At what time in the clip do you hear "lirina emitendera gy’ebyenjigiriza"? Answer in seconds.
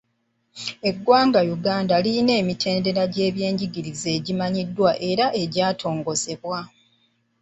2.03-4.07